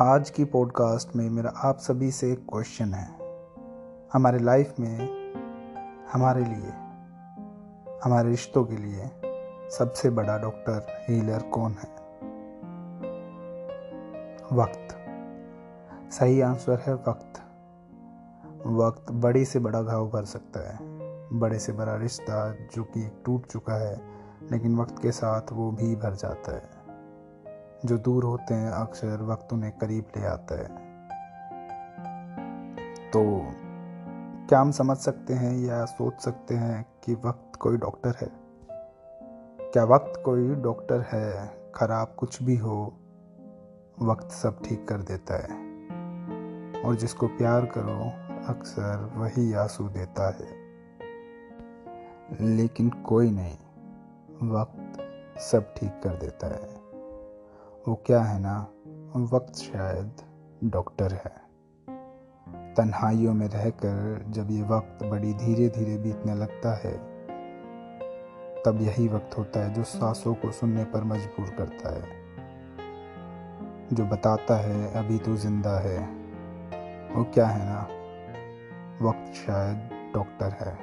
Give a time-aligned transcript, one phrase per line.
[0.00, 3.14] आज की पॉडकास्ट में मेरा आप सभी से एक क्वेश्चन है।
[4.12, 4.98] हमारे लाइफ में,
[6.12, 6.70] हमारे लिए,
[8.04, 9.10] हमारे रिश्तों के लिए
[9.70, 11.88] सबसे बड़ा डॉक्टर हीलर कौन है?
[14.52, 14.88] वक्त।
[16.12, 17.42] सही आंसर है वक्त।
[18.66, 20.78] वक्त बड़े से बड़ा घाव भर सकता है।
[21.38, 24.00] बड़े से बड़ा रिश्ता जो कि टूट चुका है,
[24.52, 26.81] लेकिन वक्त के साथ वो भी भर जाता है।
[27.84, 30.92] जो दूर होते हैं, अक्सर वक्त उन्हें करीब ले आता है।
[33.10, 33.46] तो
[34.48, 38.30] क्या हम समझ सकते हैं या सोच सकते हैं कि वक्त कोई डॉक्टर है?
[39.70, 42.94] क्या वक्त कोई डॉक्टर है, खराब कुछ भी हो,
[44.02, 45.62] वक्त सब ठीक कर देता है।
[46.82, 48.10] और जिसको प्यार करो,
[48.52, 50.62] अक्सर वही आँसू देता है।
[52.40, 53.56] लेकिन कोई नहीं,
[54.48, 54.98] वक्त
[55.40, 56.81] सब ठीक कर देता है।
[57.88, 58.66] वो क्या है ना,
[59.32, 60.16] वक्त शायद
[60.64, 61.42] डॉक्टर है।
[62.74, 66.92] तन्हाइयों में रहकर जब ये वक्त बड़ी धीरे धीरे बीतने लगता है,
[68.62, 72.02] तब यही वक्त होता है जो सांसों को सुनने पर मजबूर करता है।
[73.92, 75.98] जो बताता है, अभी तो ज़िंदा है।
[77.14, 77.82] वो क्या है ना,
[79.08, 80.78] वक्त शायद डॉक्टर है।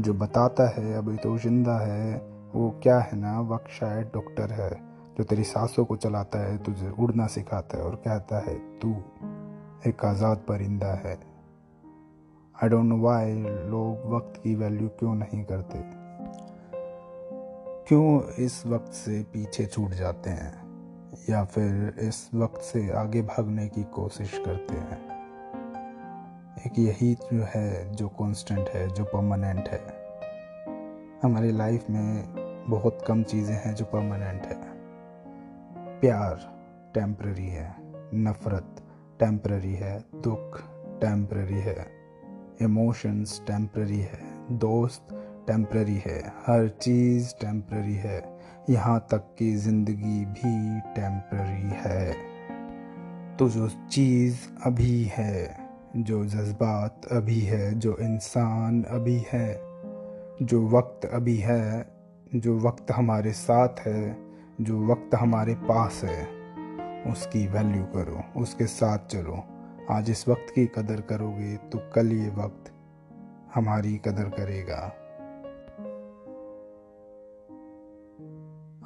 [0.00, 4.70] जो बताता है, अभी तो ज़िंदा है वो क्या है ना, वक्त शायद डॉक्टर है,
[5.18, 8.90] जो तेरी सांसों को चलाता है, तुझे उड़ना सिखाता है और कहता है, तू
[9.86, 11.14] एक आज़ाद परिंदा है।
[12.62, 13.34] आई डोंट नो वाई
[13.68, 15.78] लोग वक्त की वैल्यू क्यों नहीं करते।
[17.88, 20.52] क्यों इस वक्त से पीछे छूट जाते हैं,
[21.30, 25.00] या फिर इस वक्त से आगे भागने की कोशिश करते हैं?
[26.66, 29.80] एक यही जो है जो कांस्टेंट है, जो परमानेंट है।
[31.22, 34.60] हमारी लाइफ में बहुत कम चीज़ें हैं जो परमानेंट है।
[36.00, 36.34] प्यार
[36.94, 37.76] टेम्प्ररी है,
[38.14, 38.82] नफ़रत
[39.18, 40.62] टेम्प्ररी है, दुख
[41.00, 42.02] टेम्प्ररी है
[42.62, 44.18] इमोशंस टेम्प्ररी है,
[44.58, 45.08] दोस्त
[45.46, 48.38] टेम्प्ररी है, हर चीज़ टेम्प्ररी है,
[48.70, 52.12] यहाँ तक कि ज़िंदगी भी टेम्प्ररी है।
[53.36, 54.36] तो जो चीज़
[54.66, 55.56] अभी है,
[55.96, 59.60] जो जज्बात अभी है, जो इंसान अभी है,
[60.42, 62.01] जो वक्त अभी है
[62.32, 64.16] जो वक्त हमारे साथ है,
[64.60, 66.22] जो वक्त हमारे पास है,
[67.12, 69.42] उसकी वैल्यू करो, उसके साथ चलो।
[69.90, 72.72] आज इस वक्त की कदर करोगे तो कल ये वक्त
[73.54, 74.80] हमारी कदर करेगा।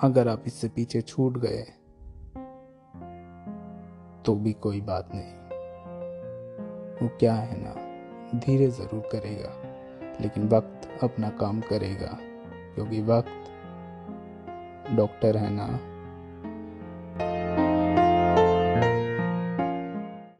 [0.00, 1.62] अगर आप इससे पीछे छूट गए
[4.24, 5.32] तो भी कोई बात नहीं।
[7.00, 7.74] वो क्या है ना,
[8.36, 9.52] धीरे ज़रूर करेगा,
[10.20, 12.18] लेकिन वक्त अपना काम करेगा।
[12.76, 13.34] क्योंकि वक्त
[14.90, 15.66] डॉक्टर है ना।